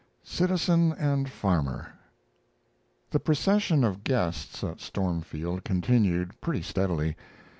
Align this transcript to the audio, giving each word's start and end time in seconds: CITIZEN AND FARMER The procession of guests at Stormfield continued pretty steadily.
CITIZEN 0.23 0.93
AND 0.93 1.29
FARMER 1.29 1.89
The 3.11 3.19
procession 3.19 3.83
of 3.83 4.03
guests 4.03 4.63
at 4.63 4.81
Stormfield 4.81 5.63
continued 5.63 6.41
pretty 6.41 6.63
steadily. 6.63 7.15